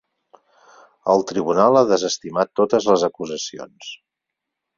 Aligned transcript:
El 1.13 1.21
tribunal 1.31 1.77
ha 1.81 1.83
desestimat 1.91 2.51
totes 2.61 2.89
les 2.93 3.05
acusacions. 3.11 3.93